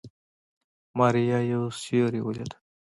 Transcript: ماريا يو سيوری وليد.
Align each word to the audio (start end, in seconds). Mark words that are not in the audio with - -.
ماريا 0.97 1.39
يو 1.51 1.63
سيوری 1.81 2.21
وليد. 2.27 2.51